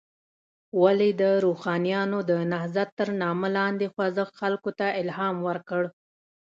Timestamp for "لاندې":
3.57-3.85